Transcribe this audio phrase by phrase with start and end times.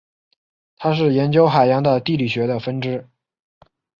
[0.77, 3.07] 它是研究海洋的地理学的分支。